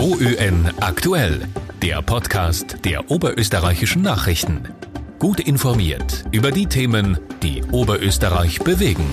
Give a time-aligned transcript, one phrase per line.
[0.00, 1.42] OÖN aktuell,
[1.82, 4.66] der Podcast der oberösterreichischen Nachrichten.
[5.18, 9.04] Gut informiert über die Themen, die Oberösterreich bewegen.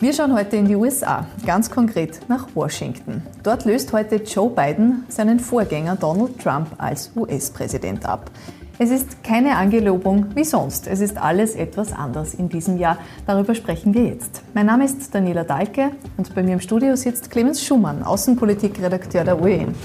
[0.00, 3.20] Wir schauen heute in die USA, ganz konkret nach Washington.
[3.42, 8.30] Dort löst heute Joe Biden seinen Vorgänger Donald Trump als US-Präsident ab.
[8.76, 10.88] Es ist keine Angelobung wie sonst.
[10.88, 12.98] Es ist alles etwas anders in diesem Jahr.
[13.24, 14.42] Darüber sprechen wir jetzt.
[14.52, 19.40] Mein Name ist Daniela Dahlke und bei mir im Studio sitzt Clemens Schumann, Außenpolitikredakteur der
[19.40, 19.76] OEN.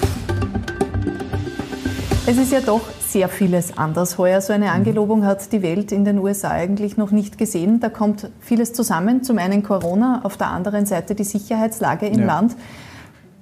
[2.25, 4.41] Es ist ja doch sehr vieles anders heuer.
[4.41, 7.79] So eine Angelobung hat die Welt in den USA eigentlich noch nicht gesehen.
[7.79, 9.21] Da kommt vieles zusammen.
[9.21, 12.25] Zum einen Corona, auf der anderen Seite die Sicherheitslage im ja.
[12.25, 12.55] Land.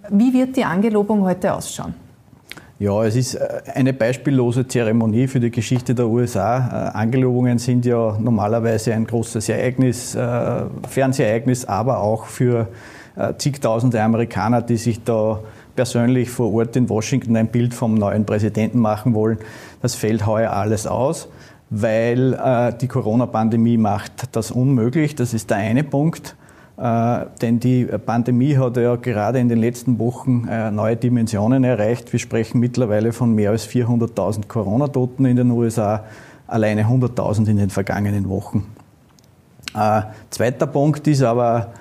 [0.10, 2.07] Wie wird die Angelobung heute ausschauen?
[2.80, 6.92] Ja, es ist äh, eine beispiellose Zeremonie für die Geschichte der USA.
[6.94, 12.68] Äh, Angelobungen sind ja normalerweise ein großes Ereignis, äh, Fernsehereignis, aber auch für
[13.40, 15.40] zigtausende Amerikaner, die sich da
[15.76, 19.40] persönlich vor Ort in Washington ein Bild vom neuen Präsidenten machen wollen.
[19.82, 21.28] Das fällt heuer alles aus,
[21.72, 25.16] weil die Corona-Pandemie macht das unmöglich.
[25.16, 26.36] Das ist der eine Punkt.
[26.78, 32.14] Äh, denn die Pandemie hat ja gerade in den letzten Wochen äh, neue Dimensionen erreicht.
[32.14, 36.04] Wir sprechen mittlerweile von mehr als 400.000 Corona-Toten in den USA,
[36.46, 38.68] alleine 100.000 in den vergangenen Wochen.
[39.76, 41.72] Äh, zweiter Punkt ist aber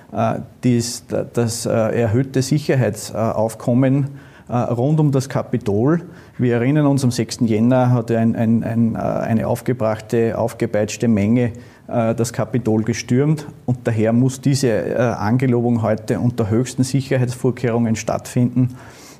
[0.63, 4.07] das erhöhte Sicherheitsaufkommen
[4.49, 6.03] rund um das Kapitol.
[6.39, 7.41] Wir erinnern uns, am 6.
[7.43, 11.53] Jänner hat ein, ein, ein, eine aufgebrachte, aufgepeitschte Menge
[11.89, 18.77] das Kapitol gestürmt und daher muss diese äh, Angelobung heute unter höchsten Sicherheitsvorkehrungen stattfinden.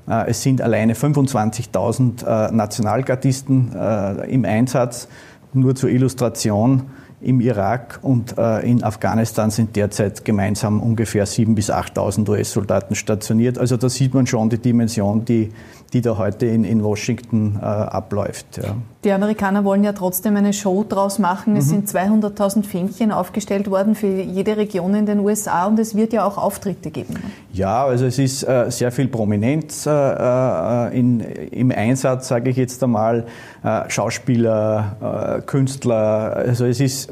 [0.09, 3.73] Äh, es sind alleine 25.000 Nationalgardisten
[4.29, 5.09] im Einsatz.
[5.53, 6.83] Nur zur Illustration,
[7.21, 13.59] im Irak und in Afghanistan sind derzeit gemeinsam ungefähr 7.000 bis 8.000 US-Soldaten stationiert.
[13.59, 15.51] Also da sieht man schon die Dimension, die
[15.93, 18.59] die da heute in, in Washington äh, abläuft.
[18.59, 18.77] Ja.
[19.05, 21.57] Die Amerikaner wollen ja trotzdem eine Show draus machen.
[21.57, 21.87] Es mhm.
[21.87, 26.25] sind 200.000 Fähnchen aufgestellt worden für jede Region in den USA und es wird ja
[26.27, 27.15] auch Auftritte geben.
[27.53, 32.57] Ja, also es ist äh, sehr viel Prominenz äh, äh in, im Einsatz, sage ich
[32.57, 33.27] jetzt einmal.
[33.63, 37.06] Äh, Schauspieler, äh, Künstler, also es ist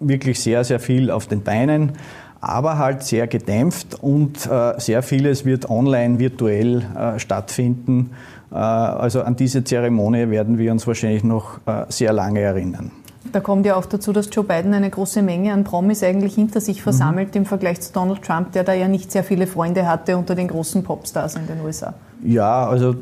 [0.00, 1.92] wirklich sehr, sehr viel auf den Beinen
[2.40, 8.10] aber halt sehr gedämpft und äh, sehr vieles wird online, virtuell äh, stattfinden.
[8.52, 11.58] Äh, also an diese Zeremonie werden wir uns wahrscheinlich noch
[11.88, 12.90] sehr lange erinnern.
[13.32, 16.60] Da kommt ja auch dazu, dass Joe Biden eine große Menge an Promis eigentlich hinter
[16.60, 17.40] sich versammelt mhm.
[17.40, 20.46] im Vergleich zu Donald Trump, der da ja nicht sehr viele Freunde hatte unter den
[20.46, 21.94] großen Popstars in den USA.
[22.22, 22.94] Ja, also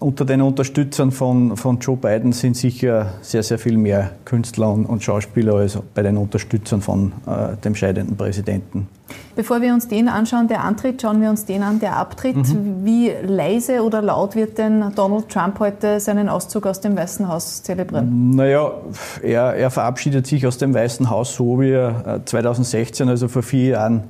[0.00, 4.86] unter den Unterstützern von, von Joe Biden sind sicher sehr, sehr viel mehr Künstler und,
[4.86, 8.88] und Schauspieler als bei den Unterstützern von äh, dem scheidenden Präsidenten.
[9.36, 12.36] Bevor wir uns den anschauen, der antritt, schauen wir uns den an, der abtritt.
[12.36, 12.84] Mhm.
[12.84, 17.62] Wie leise oder laut wird denn Donald Trump heute seinen Auszug aus dem Weißen Haus
[17.62, 18.30] zelebrieren?
[18.30, 18.72] Naja,
[19.22, 23.42] er, er verabschiedet sich aus dem Weißen Haus so, wie er 2016, äh, also vor
[23.42, 24.04] vier Jahren,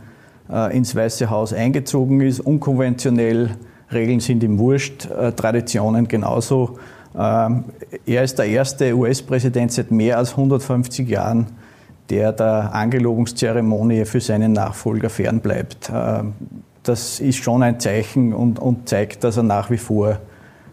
[0.49, 3.57] äh, ins Weiße Haus eingezogen ist, unkonventionell
[3.93, 6.79] Regeln sind ihm wurscht, äh, Traditionen genauso.
[7.17, 7.65] Ähm,
[8.07, 11.47] er ist der erste US-Präsident seit mehr als 150 Jahren,
[12.11, 15.91] der der Angelobungszeremonie für seinen Nachfolger fernbleibt.
[15.95, 16.33] Ähm,
[16.83, 20.19] das ist schon ein Zeichen und, und zeigt, dass er nach wie vor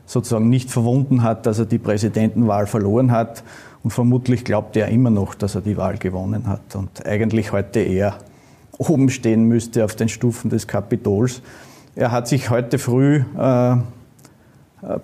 [0.06, 3.44] sozusagen nicht verwunden hat, dass er die Präsidentenwahl verloren hat.
[3.84, 7.80] Und vermutlich glaubt er immer noch, dass er die Wahl gewonnen hat und eigentlich heute
[7.80, 8.18] eher
[8.78, 11.42] oben stehen müsste auf den Stufen des Kapitols.
[11.96, 13.76] Er hat sich heute früh, äh,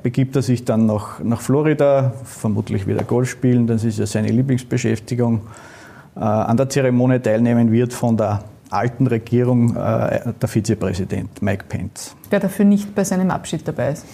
[0.01, 4.29] begibt er sich dann nach, nach Florida, vermutlich wieder Golf spielen, das ist ja seine
[4.29, 5.41] Lieblingsbeschäftigung.
[6.15, 12.15] Äh, an der Zeremonie teilnehmen wird von der alten Regierung äh, der Vizepräsident Mike Pence.
[12.31, 14.05] Der dafür nicht bei seinem Abschied dabei ist?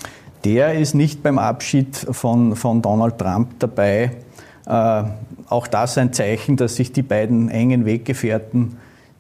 [0.44, 4.12] Der ist nicht beim Abschied von, von Donald Trump dabei.
[4.66, 5.04] Äh,
[5.48, 8.78] auch das ein Zeichen, dass sich die beiden engen Weggefährten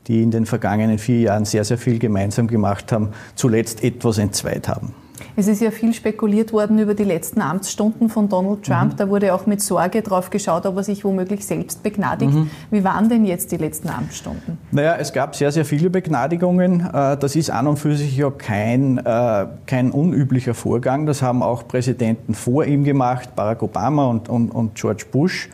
[0.08, 4.68] die in den vergangenen vier Jahren sehr, sehr viel gemeinsam gemacht haben, zuletzt etwas entzweit
[4.68, 4.94] haben.
[5.36, 8.94] Es ist ja viel spekuliert worden über die letzten Amtsstunden von Donald Trump.
[8.94, 8.97] Mhm.
[8.97, 12.34] Da wurde auch mit Sorge drauf geschaut, ob er sich womöglich selbst begnadigt.
[12.34, 12.50] Mhm.
[12.72, 14.58] Wie waren denn jetzt die letzten Amtsstunden?
[14.72, 16.82] Naja, es gab sehr, sehr viele Begnadigungen.
[16.82, 21.06] Äh, das ist an und für sich ja kein, äh, kein unüblicher Vorgang.
[21.06, 25.49] Das haben auch Präsidenten vor ihm gemacht, Barack Obama und, und, und George Bush.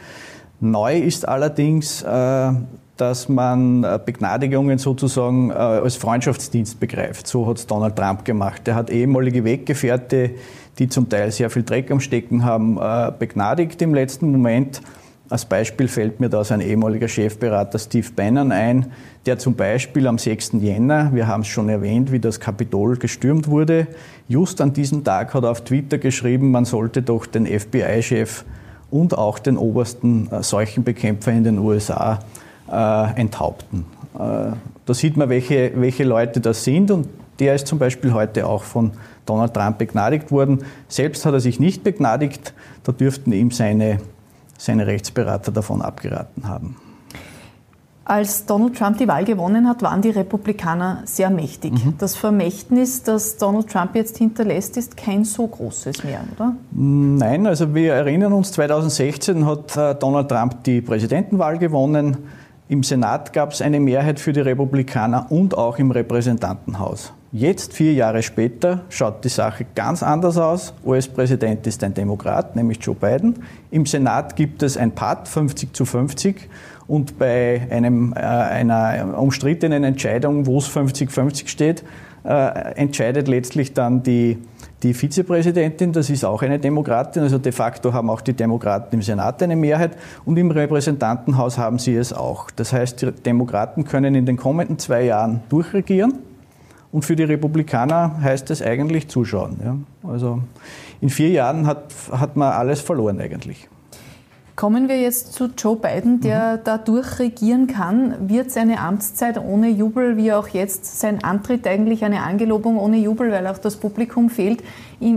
[0.60, 2.52] Neu ist allerdings, äh,
[3.00, 7.28] dass man äh, Begnadigungen sozusagen äh, als Freundschaftsdienst begreift.
[7.28, 8.68] So hat es Donald Trump gemacht.
[8.68, 10.31] Er hat ehemalige Weggefährte,
[10.78, 14.81] die zum Teil sehr viel Dreck am Stecken haben, äh, begnadigt im letzten Moment.
[15.30, 18.92] Als Beispiel fällt mir da sein ehemaliger Chefberater Steve Bannon ein,
[19.25, 20.54] der zum Beispiel am 6.
[20.60, 23.88] Jänner, wir haben es schon erwähnt, wie das Kapitol gestürmt wurde,
[24.28, 28.44] just an diesem Tag hat er auf Twitter geschrieben, man sollte doch den FBI-Chef
[28.90, 32.19] und auch den obersten Seuchenbekämpfer in den USA
[32.71, 33.86] äh, enthaupten.
[34.16, 34.51] Äh,
[34.86, 37.07] da sieht man, welche, welche Leute das sind und
[37.39, 38.92] der ist zum Beispiel heute auch von
[39.25, 40.66] Donald Trump begnadigt worden.
[40.88, 44.00] Selbst hat er sich nicht begnadigt, da dürften ihm seine
[44.60, 46.75] seine Rechtsberater davon abgeraten haben.
[48.06, 51.74] Als Donald Trump die Wahl gewonnen hat, waren die Republikaner sehr mächtig.
[51.74, 51.94] Mhm.
[52.00, 56.56] Das Vermächtnis, das Donald Trump jetzt hinterlässt, ist kein so großes mehr, oder?
[56.71, 62.18] Nein, also wir erinnern uns, 2016 hat äh, Donald Trump die Präsidentenwahl gewonnen.
[62.71, 67.12] Im Senat gab es eine Mehrheit für die Republikaner und auch im Repräsentantenhaus.
[67.31, 70.75] Jetzt, vier Jahre später, schaut die Sache ganz anders aus.
[70.86, 73.44] US-Präsident ist ein Demokrat, nämlich Joe Biden.
[73.71, 76.48] Im Senat gibt es ein Part, 50 zu 50.
[76.86, 81.83] Und bei einem, äh, einer umstrittenen Entscheidung, wo es 50-50 steht,
[82.24, 84.38] äh, entscheidet letztlich dann die,
[84.84, 89.02] die Vizepräsidentin, das ist auch eine Demokratin, also de facto haben auch die Demokraten im
[89.02, 92.50] Senat eine Mehrheit und im Repräsentantenhaus haben sie es auch.
[92.52, 96.20] Das heißt, die Demokraten können in den kommenden zwei Jahren durchregieren
[96.92, 99.60] und für die Republikaner heißt es eigentlich zuschauen.
[99.64, 100.10] Ja.
[100.10, 100.42] Also
[101.02, 103.68] in vier Jahren hat, hat man alles verloren eigentlich.
[104.59, 106.59] Kommen wir jetzt zu Joe Biden, der mhm.
[106.65, 108.27] da durchregieren kann.
[108.27, 113.31] Wird seine Amtszeit ohne Jubel, wie auch jetzt sein Antritt eigentlich eine Angelobung ohne Jubel,
[113.31, 114.61] weil auch das Publikum fehlt.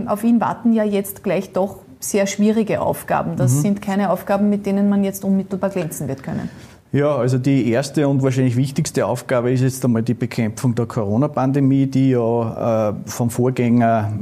[0.05, 3.35] auf ihn warten ja jetzt gleich doch sehr schwierige Aufgaben.
[3.35, 3.61] Das mhm.
[3.61, 6.49] sind keine Aufgaben, mit denen man jetzt unmittelbar glänzen wird können.
[6.93, 11.87] Ja, also die erste und wahrscheinlich wichtigste Aufgabe ist jetzt einmal die Bekämpfung der Corona-Pandemie,
[11.87, 14.13] die ja äh, vom Vorgänger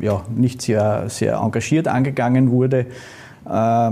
[0.00, 2.84] ja, nicht sehr, sehr engagiert angegangen wurde.
[3.48, 3.90] Äh,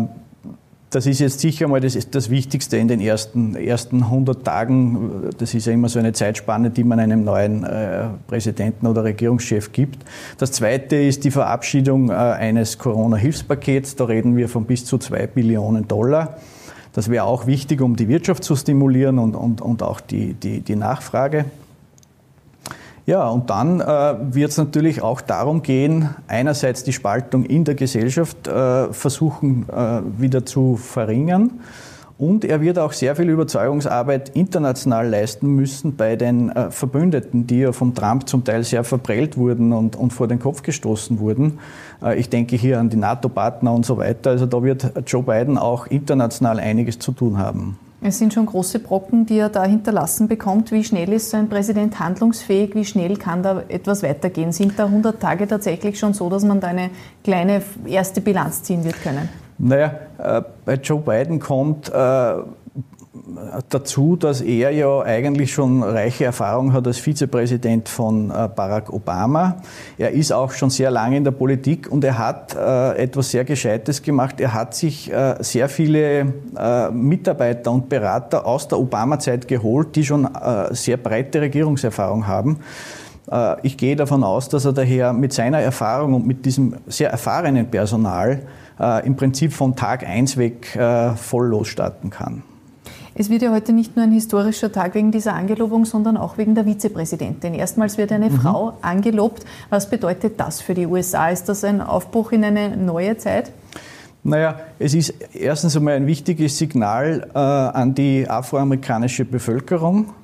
[0.92, 5.30] das ist jetzt sicher mal das, das Wichtigste in den ersten, ersten 100 Tagen.
[5.38, 9.72] Das ist ja immer so eine Zeitspanne, die man einem neuen äh, Präsidenten oder Regierungschef
[9.72, 10.04] gibt.
[10.36, 13.96] Das Zweite ist die Verabschiedung äh, eines Corona-Hilfspakets.
[13.96, 16.36] Da reden wir von bis zu zwei Billionen Dollar.
[16.92, 20.60] Das wäre auch wichtig, um die Wirtschaft zu stimulieren und, und, und auch die, die,
[20.60, 21.46] die Nachfrage.
[23.04, 27.74] Ja, und dann äh, wird es natürlich auch darum gehen, einerseits die Spaltung in der
[27.74, 31.60] Gesellschaft äh, versuchen äh, wieder zu verringern
[32.22, 37.58] und er wird auch sehr viel Überzeugungsarbeit international leisten müssen bei den äh, Verbündeten, die
[37.58, 41.58] ja vom Trump zum Teil sehr verprellt wurden und, und vor den Kopf gestoßen wurden.
[42.00, 44.30] Äh, ich denke hier an die NATO-Partner und so weiter.
[44.30, 47.76] Also da wird Joe Biden auch international einiges zu tun haben.
[48.04, 50.72] Es sind schon große Brocken, die er da hinterlassen bekommt.
[50.72, 52.74] Wie schnell ist so ein Präsident handlungsfähig?
[52.74, 54.50] Wie schnell kann da etwas weitergehen?
[54.50, 56.90] Sind da 100 Tage tatsächlich schon so, dass man da eine
[57.22, 59.28] kleine erste Bilanz ziehen wird können?
[59.58, 61.92] Naja, äh, bei Joe Biden kommt äh,
[63.68, 69.56] dazu, dass er ja eigentlich schon reiche Erfahrung hat als Vizepräsident von äh, Barack Obama.
[69.98, 74.02] Er ist auch schon sehr lange in der Politik und er hat etwas sehr Gescheites
[74.02, 74.40] gemacht.
[74.40, 76.32] Er hat sich sehr viele
[76.92, 80.28] Mitarbeiter und Berater aus der Obama-Zeit geholt, die schon
[80.70, 82.58] sehr breite Regierungserfahrung haben.
[83.62, 87.70] Ich gehe davon aus, dass er daher mit seiner Erfahrung und mit diesem sehr erfahrenen
[87.70, 88.42] Personal
[88.82, 92.42] äh, im Prinzip von Tag 1 weg äh, voll losstarten kann.
[93.14, 96.54] Es wird ja heute nicht nur ein historischer Tag wegen dieser Angelobung, sondern auch wegen
[96.54, 97.52] der Vizepräsidentin.
[97.52, 98.40] Erstmals wird eine mhm.
[98.40, 99.44] Frau angelobt.
[99.68, 101.28] Was bedeutet das für die USA?
[101.28, 103.52] Ist das ein Aufbruch in eine neue Zeit?
[104.24, 110.14] Naja, es ist erstens einmal ein wichtiges Signal äh, an die afroamerikanische Bevölkerung.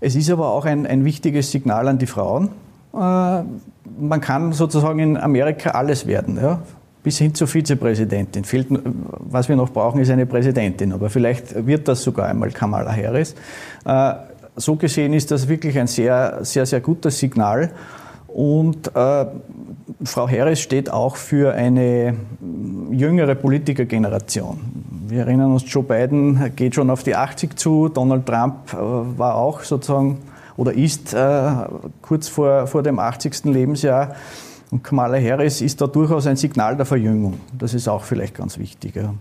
[0.00, 2.50] Es ist aber auch ein, ein wichtiges Signal an die Frauen.
[2.92, 6.36] Äh, man kann sozusagen in Amerika alles werden.
[6.36, 6.60] Ja?
[7.02, 8.44] Bis hin zur Vizepräsidentin.
[8.44, 10.92] Fehlt, was wir noch brauchen, ist eine Präsidentin.
[10.92, 13.34] Aber vielleicht wird das sogar einmal Kamala Harris.
[13.84, 14.14] Äh,
[14.56, 17.70] so gesehen ist das wirklich ein sehr, sehr, sehr gutes Signal.
[18.26, 19.26] Und äh,
[20.04, 22.14] Frau Harris steht auch für eine
[22.90, 24.60] jüngere Politikergeneration.
[25.08, 29.36] Wir erinnern uns, Joe Biden geht schon auf die 80 zu, Donald Trump äh, war
[29.36, 30.18] auch sozusagen
[30.58, 31.50] oder ist äh,
[32.02, 33.44] kurz vor, vor dem 80.
[33.44, 34.16] Lebensjahr.
[34.70, 37.40] Und Kamala Harris ist da durchaus ein Signal der Verjüngung.
[37.56, 38.96] Das ist auch vielleicht ganz wichtig.
[38.96, 39.14] Ja.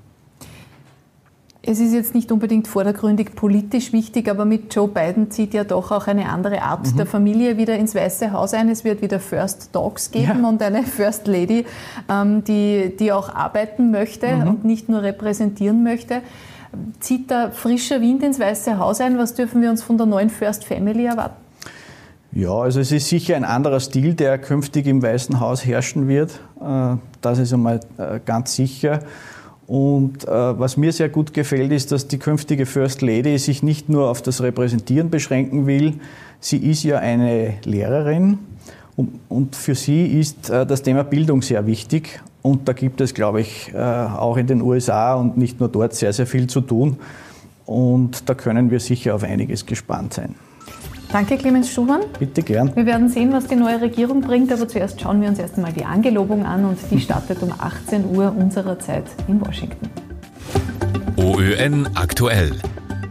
[1.70, 5.92] Es ist jetzt nicht unbedingt vordergründig politisch wichtig, aber mit Joe Biden zieht ja doch
[5.92, 6.96] auch eine andere Art mhm.
[6.96, 8.70] der Familie wieder ins Weiße Haus ein.
[8.70, 10.48] Es wird wieder First Dogs geben ja.
[10.48, 11.66] und eine First Lady,
[12.10, 14.48] ähm, die, die auch arbeiten möchte mhm.
[14.48, 16.22] und nicht nur repräsentieren möchte.
[17.02, 19.18] Zieht da frischer Wind ins Weiße Haus ein?
[19.18, 21.47] Was dürfen wir uns von der neuen First Family erwarten?
[22.32, 26.40] Ja, also es ist sicher ein anderer Stil, der künftig im Weißen Haus herrschen wird.
[26.62, 29.00] Äh, das ist einmal äh, ganz sicher.
[29.66, 33.90] Und äh, was mir sehr gut gefällt, ist, dass die künftige First Lady sich nicht
[33.90, 35.96] nur auf das Repräsentieren beschränken will.
[36.40, 38.40] Sie ist ja eine Lehrerin
[39.30, 42.20] und für sie ist das Thema Bildung sehr wichtig.
[42.42, 46.14] Und da gibt es, glaube ich, auch in den USA und nicht nur dort sehr,
[46.14, 46.98] sehr viel zu tun.
[47.68, 50.36] Und da können wir sicher auf einiges gespannt sein.
[51.12, 52.02] Danke, Clemens Schumann.
[52.20, 52.76] Bitte gern.
[52.76, 55.72] Wir werden sehen, was die neue Regierung bringt, aber zuerst schauen wir uns erst einmal
[55.72, 59.90] die Angelobung an und die startet um 18 Uhr unserer Zeit in Washington.
[61.16, 62.52] OÖN aktuell.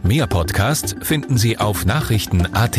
[0.02, 2.78] Mehr Podcasts finden Sie auf Nachrichten.at.